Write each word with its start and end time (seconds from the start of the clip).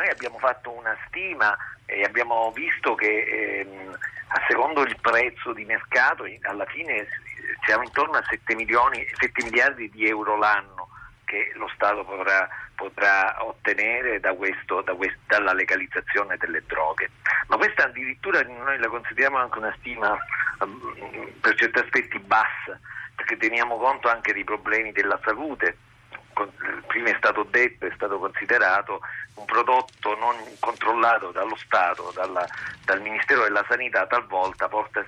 Noi 0.00 0.08
abbiamo 0.08 0.38
fatto 0.38 0.72
una 0.72 0.96
stima 1.06 1.54
e 1.84 2.04
abbiamo 2.04 2.50
visto 2.52 2.94
che 2.94 3.60
ehm, 3.60 3.98
a 4.28 4.42
secondo 4.48 4.80
il 4.80 4.96
prezzo 4.98 5.52
di 5.52 5.66
mercato 5.66 6.24
alla 6.44 6.64
fine 6.64 7.06
siamo 7.66 7.82
intorno 7.82 8.16
a 8.16 8.24
7, 8.26 8.54
milioni, 8.54 9.06
7 9.12 9.44
miliardi 9.44 9.90
di 9.90 10.08
euro 10.08 10.38
l'anno 10.38 10.88
che 11.26 11.52
lo 11.56 11.68
Stato 11.74 12.02
potrà, 12.04 12.48
potrà 12.74 13.44
ottenere 13.44 14.20
da 14.20 14.32
questo, 14.32 14.80
da 14.80 14.94
quest, 14.94 15.18
dalla 15.26 15.52
legalizzazione 15.52 16.38
delle 16.38 16.62
droghe. 16.66 17.10
Ma 17.48 17.58
questa 17.58 17.84
addirittura 17.84 18.40
noi 18.40 18.78
la 18.78 18.88
consideriamo 18.88 19.36
anche 19.36 19.58
una 19.58 19.76
stima 19.80 20.16
um, 20.60 21.30
per 21.42 21.56
certi 21.56 21.78
aspetti 21.78 22.18
bassa, 22.20 22.80
perché 23.14 23.36
teniamo 23.36 23.76
conto 23.76 24.08
anche 24.08 24.32
dei 24.32 24.44
problemi 24.44 24.92
della 24.92 25.20
salute 25.22 25.76
prima 26.86 27.10
è 27.10 27.14
stato 27.16 27.44
detto, 27.44 27.86
è 27.86 27.92
stato 27.94 28.18
considerato 28.18 29.00
un 29.34 29.44
prodotto 29.44 30.16
non 30.18 30.36
controllato 30.58 31.30
dallo 31.30 31.56
Stato, 31.56 32.12
dalla, 32.14 32.46
dal 32.84 33.00
Ministero 33.00 33.42
della 33.42 33.64
Sanità, 33.68 34.06
talvolta 34.06 34.68
porta 34.68 35.00
a 35.00 35.04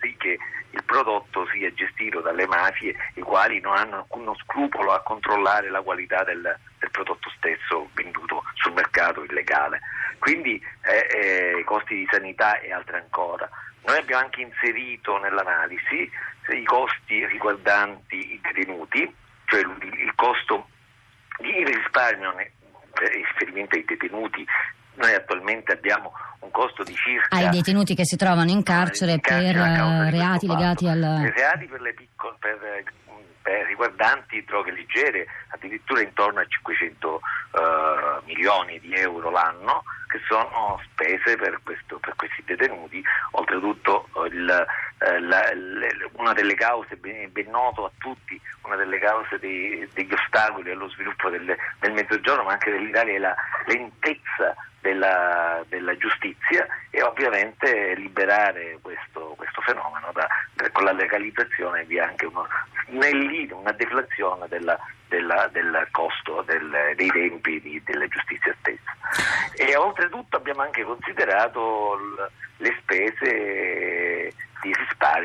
sì 0.00 0.14
che 0.16 0.38
il 0.70 0.82
prodotto 0.84 1.46
sia 1.52 1.72
gestito 1.72 2.20
dalle 2.20 2.46
mafie, 2.46 2.94
i 3.14 3.20
quali 3.20 3.60
non 3.60 3.76
hanno 3.76 3.96
alcuno 3.98 4.34
scrupolo 4.42 4.92
a 4.92 5.02
controllare 5.02 5.70
la 5.70 5.82
qualità 5.82 6.24
del, 6.24 6.58
del 6.78 6.90
prodotto 6.90 7.30
stesso 7.36 7.88
venduto 7.94 8.42
sul 8.54 8.72
mercato 8.72 9.22
illegale. 9.22 9.80
Quindi 10.18 10.60
eh, 10.82 11.58
eh, 11.58 11.64
costi 11.64 11.94
di 11.94 12.08
sanità 12.10 12.58
e 12.60 12.72
altre 12.72 12.98
ancora. 12.98 13.48
Noi 13.86 13.98
abbiamo 13.98 14.24
anche 14.24 14.40
inserito 14.40 15.18
nell'analisi 15.18 16.10
i 16.48 16.64
costi 16.64 17.24
riguardanti 17.26 18.32
i 18.34 18.40
detenuti, 18.42 19.14
cioè 19.44 19.60
il 19.60 20.12
costo 20.16 20.68
risparmio 22.04 22.34
per 22.92 23.10
riferimento 23.10 23.76
ai 23.76 23.84
detenuti 23.84 24.44
noi 24.96 25.12
attualmente 25.12 25.72
abbiamo 25.72 26.12
un 26.40 26.50
costo 26.50 26.84
di 26.84 26.94
circa 26.94 27.34
ai 27.34 27.48
detenuti 27.48 27.94
che 27.94 28.04
si 28.04 28.16
trovano 28.16 28.50
in 28.50 28.62
carcere, 28.62 29.12
in 29.12 29.20
carcere 29.20 29.58
per 29.58 30.12
reati 30.12 30.46
legati 30.46 30.86
al 30.86 31.32
reati 31.34 31.66
per 31.66 31.80
le 31.80 31.94
piccole 31.94 32.36
per, 32.38 32.84
per 33.42 33.66
riguardanti 33.66 34.44
droghe 34.44 34.70
leggere 34.70 35.26
addirittura 35.48 36.00
intorno 36.02 36.40
a 36.40 36.46
500 36.46 37.08
uh, 37.08 37.18
eh, 37.18 38.22
milioni 38.26 38.78
di 38.78 38.94
euro 38.94 39.30
l'anno 39.30 39.82
che 40.14 40.20
sono 40.28 40.80
spese 40.84 41.34
per, 41.34 41.58
questo, 41.64 41.98
per 41.98 42.14
questi 42.14 42.44
detenuti. 42.44 43.02
Oltretutto 43.32 44.08
il, 44.30 44.66
eh, 44.98 45.20
la, 45.20 45.52
una 46.12 46.32
delle 46.32 46.54
cause 46.54 46.96
ben, 46.96 47.30
ben, 47.32 47.50
noto 47.50 47.84
a 47.84 47.90
tutti, 47.98 48.40
una 48.62 48.76
delle 48.76 48.98
cause 48.98 49.38
dei, 49.38 49.88
degli 49.92 50.12
ostacoli 50.12 50.70
allo 50.70 50.88
sviluppo 50.90 51.28
del, 51.30 51.54
del, 51.80 51.92
Mezzogiorno, 51.92 52.44
ma 52.44 52.52
anche 52.52 52.70
dell'Italia, 52.70 53.14
è 53.14 53.18
la 53.18 53.34
lentezza 53.66 54.54
della, 54.80 55.64
della 55.68 55.96
giustizia 55.96 56.66
e 56.90 57.02
ovviamente 57.02 57.94
liberare 57.96 58.78
questo, 58.82 59.34
questo 59.36 59.60
fenomeno 59.62 60.10
da, 60.12 60.28
con 60.72 60.84
la 60.84 60.92
legalizzazione 60.92 61.84
vi 61.84 61.96
è 61.96 62.00
anche 62.00 62.26
uno 62.26 62.46
snellito, 62.88 63.56
una 63.56 63.72
deflazione 63.72 64.46
della, 64.48 64.78
della, 65.08 65.48
del 65.52 65.88
costo 65.90 66.42
del, 66.42 66.92
dei 66.96 67.08
tempi 67.08 67.60
di, 67.60 67.82
della 67.84 68.06
giustizia 68.08 68.54
stessa. 68.60 68.92
E 69.56 69.76
oltretutto 69.76 70.36
abbiamo 70.36 70.62
anche 70.62 70.82
considerato 70.84 71.94
l, 71.94 72.30
le 72.58 72.76
spese 72.80 73.73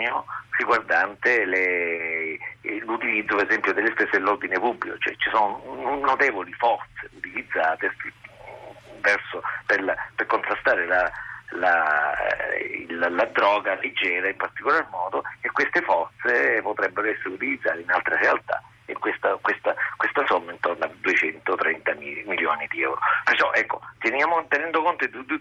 risparmio 0.00 0.24
riguardante 0.56 1.44
le, 1.44 2.38
l'utilizzo 2.84 3.36
per 3.36 3.46
esempio 3.46 3.72
delle 3.72 3.90
spese 3.92 4.10
dell'ordine 4.12 4.58
pubblico, 4.58 4.96
cioè 4.98 5.14
ci 5.16 5.30
sono 5.30 5.62
notevoli 6.02 6.52
forze 6.54 7.08
utilizzate 7.12 7.94
verso, 9.00 9.42
per, 9.66 9.82
la, 9.82 9.94
per, 10.14 10.26
contrastare 10.26 10.86
la, 10.86 11.10
la, 11.52 12.14
la, 12.88 13.08
la, 13.08 13.24
droga 13.26 13.78
leggera 13.80 14.28
in 14.28 14.36
particolar 14.36 14.86
modo 14.90 15.22
e 15.40 15.50
queste 15.50 15.80
forze 15.82 16.60
potrebbero 16.62 17.08
essere 17.08 17.30
utilizzate 17.30 17.80
in 17.80 17.90
altre 17.90 18.16
realtà 18.18 18.62
e 18.90 18.94
questa, 18.98 19.38
questa, 19.40 19.74
questa 19.96 20.24
somma 20.26 20.52
intorno 20.52 20.84
a 20.84 20.90
230 21.00 21.94
milioni 22.26 22.66
di 22.70 22.82
euro. 22.82 22.98
Perciò 23.24 23.52
ecco, 23.52 23.80
teniamo, 23.98 24.44
tenendo 24.48 24.82
conto 24.82 25.06
di 25.06 25.12
tutte 25.12 25.38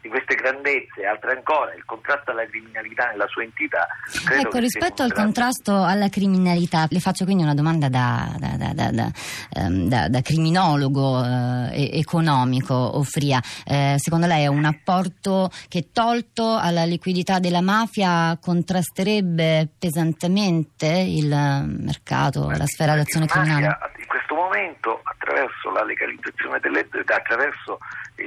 di 0.00 0.08
queste 0.08 0.34
grandezze, 0.34 1.04
altre 1.04 1.32
ancora, 1.32 1.74
il 1.74 1.84
contrasto 1.84 2.30
alla 2.30 2.46
criminalità 2.46 3.10
nella 3.10 3.26
sua 3.26 3.42
entità. 3.42 3.86
Ecco, 4.30 4.58
rispetto 4.58 5.02
al 5.02 5.12
contrasto 5.12 5.82
alla 5.82 6.08
criminalità, 6.08 6.86
le 6.90 7.00
faccio 7.00 7.24
quindi 7.24 7.42
una 7.42 7.54
domanda 7.54 7.88
da, 7.88 8.34
da, 8.38 8.90
da, 8.90 9.10
ehm, 9.54 10.08
da 10.08 10.20
criminologo 10.22 11.24
eh, 11.24 11.98
economico, 11.98 12.74
Offria. 12.74 13.40
Eh, 13.64 13.96
secondo 13.98 14.26
lei 14.26 14.44
è 14.44 14.46
un 14.46 14.64
apporto 14.64 15.50
che 15.68 15.88
tolto 15.92 16.56
alla 16.56 16.84
liquidità 16.84 17.38
della 17.38 17.60
mafia 17.60 18.38
contrasterebbe 18.40 19.68
pesantemente 19.78 20.86
il 20.86 21.28
mercato, 21.28 22.50
la 22.50 22.66
sfera 22.68 22.94
d'azione 22.94 23.26
criminale? 23.26 23.78
In 23.98 24.06
questo 24.06 24.34
momento, 24.34 25.00
attraverso 25.02 25.70
la 25.70 25.82
legalizzazione 25.82 26.60
delle 26.60 26.86
attraverso 27.06 27.78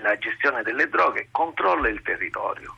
la 0.00 0.16
gestione 0.18 0.62
delle 0.62 0.88
droghe, 0.88 1.28
controlla 1.30 1.88
il 1.88 2.00
territorio. 2.02 2.76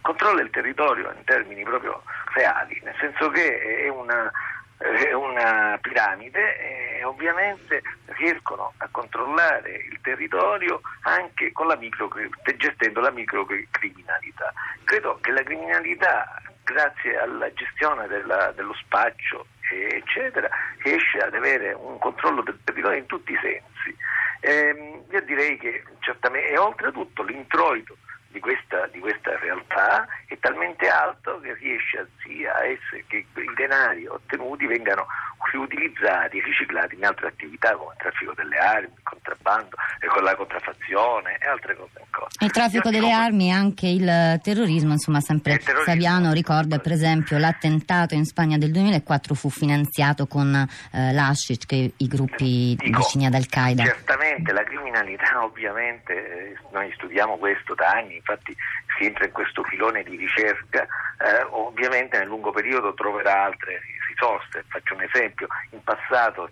Controlla 0.00 0.42
il 0.42 0.50
territorio 0.50 1.12
in 1.12 1.24
termini 1.24 1.62
proprio 1.64 2.02
reali, 2.34 2.80
nel 2.84 2.94
senso 3.00 3.28
che 3.30 3.82
è 3.84 3.88
una, 3.88 4.30
è 4.78 5.12
una 5.12 5.76
piramide 5.80 6.98
e 6.98 7.04
ovviamente 7.04 7.82
riescono 8.16 8.72
a 8.78 8.88
controllare 8.90 9.70
il 9.90 9.98
territorio 10.00 10.80
anche 11.02 11.52
la 11.66 11.76
micro, 11.76 12.08
gestendo 12.56 13.00
la 13.00 13.10
microcriminalità. 13.10 14.52
Credo 14.84 15.18
che 15.20 15.32
la 15.32 15.42
criminalità, 15.42 16.40
grazie 16.62 17.18
alla 17.18 17.52
gestione 17.52 18.06
della, 18.06 18.52
dello 18.52 18.74
spaccio 18.74 19.46
eccetera, 19.70 20.48
riesce 20.82 21.18
ad 21.18 21.34
avere 21.34 21.72
un 21.72 21.98
controllo 21.98 22.42
del 22.42 22.58
territorio 22.64 22.98
in 22.98 23.06
tutti 23.06 23.32
i 23.32 23.38
sensi. 23.40 23.96
Eh, 24.40 25.02
io 25.10 25.20
direi 25.22 25.58
che 25.58 25.82
certamente, 26.00 26.50
e 26.50 26.58
oltretutto 26.58 27.22
l'introito 27.22 27.96
di 28.38 28.40
questa, 28.40 28.86
di 28.92 29.00
questa, 29.00 29.36
realtà 29.38 30.06
è 30.26 30.38
talmente 30.38 30.88
alto 30.88 31.40
che 31.40 31.54
riesce 31.54 32.06
sia 32.22 32.54
a 32.54 32.64
essere 32.64 33.04
che 33.08 33.26
i 33.34 33.54
denari 33.56 34.06
ottenuti 34.06 34.66
vengano 34.66 35.06
riutilizzati, 35.50 36.40
riciclati 36.40 36.94
in 36.94 37.04
altre 37.04 37.28
attività 37.28 37.74
come 37.74 37.92
il 37.92 37.98
traffico 37.98 38.32
delle 38.34 38.56
armi, 38.56 38.92
il 38.94 39.02
contrabbando, 39.02 39.76
con 40.06 40.22
la 40.22 40.36
contraffazione 40.36 41.38
e 41.40 41.48
altre 41.48 41.76
cose 41.76 41.98
ancora. 41.98 42.28
Il 42.40 42.50
traffico 42.50 42.90
delle 42.90 43.06
dico... 43.06 43.18
armi 43.18 43.48
e 43.48 43.52
anche 43.52 43.86
il 43.86 44.40
terrorismo, 44.42 44.92
insomma 44.92 45.20
sempre 45.20 45.60
Saviano 45.84 46.32
ricorda 46.32 46.78
per 46.78 46.92
esempio 46.92 47.38
l'attentato 47.38 48.14
in 48.14 48.24
Spagna 48.24 48.58
del 48.58 48.70
2004 48.72 49.34
fu 49.34 49.48
finanziato 49.48 50.26
con 50.26 50.54
eh, 50.54 51.12
l'Ashish, 51.12 51.66
che 51.66 51.92
i 51.96 52.06
gruppi 52.06 52.76
dico, 52.78 52.98
vicini 52.98 53.26
ad 53.26 53.34
Al-Qaeda. 53.34 53.84
Certamente 53.84 54.27
la 54.52 54.64
criminalità 54.64 55.42
ovviamente, 55.44 56.12
eh, 56.14 56.56
noi 56.70 56.92
studiamo 56.94 57.36
questo 57.36 57.74
da 57.74 57.90
anni, 57.90 58.16
infatti 58.16 58.54
si 58.96 59.06
entra 59.06 59.24
in 59.24 59.32
questo 59.32 59.62
filone 59.64 60.02
di 60.02 60.16
ricerca, 60.16 60.82
eh, 60.82 61.42
ovviamente 61.50 62.18
nel 62.18 62.28
lungo 62.28 62.50
periodo 62.50 62.94
troverà 62.94 63.44
altre 63.44 63.80
risorse. 64.08 64.64
Faccio 64.68 64.94
un 64.94 65.02
esempio, 65.02 65.46
in 65.70 65.82
passato 65.82 66.48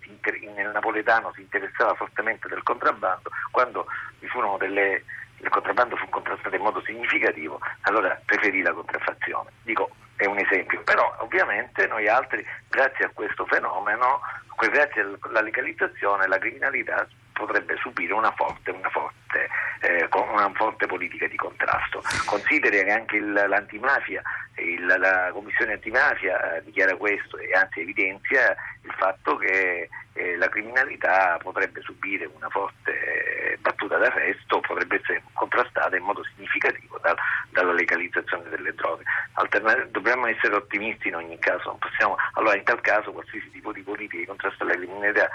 nel 0.55 0.71
napoletano 0.71 1.31
si 1.33 1.41
interessava 1.41 1.93
fortemente 1.95 2.47
del 2.47 2.63
contrabbando, 2.63 3.29
quando 3.51 3.85
vi 4.19 4.27
furono 4.27 4.57
delle, 4.57 5.03
il 5.37 5.49
contrabbando 5.49 5.95
fu 5.95 6.07
contrastato 6.09 6.55
in 6.55 6.61
modo 6.61 6.81
significativo, 6.83 7.59
allora 7.81 8.19
preferì 8.25 8.61
la 8.61 8.73
contraffazione. 8.73 9.51
Dico, 9.63 9.89
è 10.15 10.25
un 10.25 10.39
esempio, 10.39 10.81
però 10.81 11.15
ovviamente 11.19 11.85
noi 11.87 12.07
altri, 12.07 12.45
grazie 12.69 13.05
a 13.05 13.11
questo 13.13 13.45
fenomeno, 13.45 14.19
grazie 14.57 15.01
alla 15.01 15.41
legalizzazione, 15.41 16.27
la 16.27 16.39
criminalità 16.39 17.07
potrebbe 17.37 17.77
subire 17.77 18.13
una 18.13 18.31
forte, 18.31 18.71
una 18.71 18.89
forte, 18.89 19.47
eh, 19.81 20.07
una 20.11 20.51
forte 20.53 20.87
politica 20.87 21.27
di 21.27 21.37
contrasto. 21.37 22.01
Consideri 22.25 22.83
che 22.83 22.91
anche 22.91 23.17
il, 23.17 23.31
l'antimafia, 23.31 24.21
il, 24.55 24.85
la 24.85 25.29
Commissione 25.31 25.73
antimafia 25.73 26.55
eh, 26.55 26.63
dichiara 26.63 26.95
questo 26.95 27.37
e 27.37 27.51
anzi 27.53 27.81
evidenzia 27.81 28.55
il 28.81 28.93
fatto 28.97 29.37
che 29.37 29.87
eh, 30.13 30.35
la 30.37 30.49
criminalità 30.49 31.37
potrebbe 31.41 31.81
subire 31.81 32.25
una 32.25 32.49
forte 32.49 32.91
eh, 32.91 33.57
battuta 33.57 33.97
d'arresto, 33.97 34.59
potrebbe 34.61 34.95
essere 34.95 35.21
contrastata 35.33 35.95
in 35.95 36.03
modo 36.03 36.23
significativo 36.33 36.97
da, 37.01 37.15
dalla 37.51 37.73
legalizzazione 37.73 38.49
delle 38.49 38.73
droghe. 38.73 39.03
Alterna- 39.33 39.85
dobbiamo 39.91 40.25
essere 40.25 40.55
ottimisti 40.55 41.09
in 41.09 41.15
ogni 41.15 41.37
caso, 41.37 41.77
possiamo, 41.79 42.15
allora 42.33 42.55
in 42.55 42.63
tal 42.63 42.81
caso 42.81 43.11
qualsiasi 43.11 43.49
tipo 43.51 43.71
di 43.71 43.81
politica 43.81 44.17
di 44.17 44.25
contrasto 44.25 44.63
alla 44.63 44.73
criminalità 44.73 45.29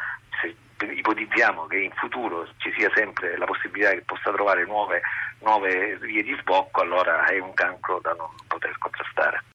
ipotizziamo 0.82 1.66
che 1.66 1.78
in 1.78 1.92
futuro 1.92 2.46
ci 2.58 2.72
sia 2.76 2.90
sempre 2.94 3.36
la 3.36 3.44
possibilità 3.44 3.90
che 3.90 4.02
possa 4.02 4.32
trovare 4.32 4.64
nuove, 4.64 5.02
nuove 5.40 5.96
vie 5.98 6.22
di 6.22 6.36
sbocco, 6.40 6.80
allora 6.80 7.24
è 7.26 7.38
un 7.38 7.54
cancro 7.54 8.00
da 8.00 8.12
non 8.12 8.28
poter 8.46 8.76
contrastare. 8.78 9.42